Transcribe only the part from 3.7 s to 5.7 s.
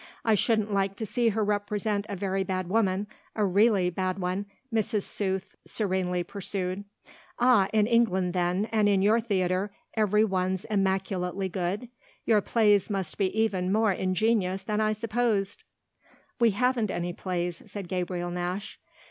bad one," Mrs. Rooth